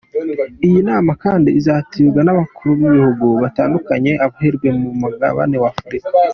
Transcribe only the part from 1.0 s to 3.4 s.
kandi izitabirwa n’abakuru b’ibihugu